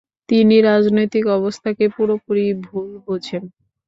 [0.29, 3.43] তিনি রাজনৈতিক অবস্থাকে পুরোপুরি ভুল বোঝেন।